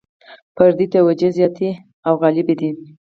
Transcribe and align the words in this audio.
فردي 0.55 0.85
توجیې 0.95 1.29
زیاتې 1.37 1.69
او 2.07 2.13
غالبې 2.21 2.55
دي. 2.59 2.69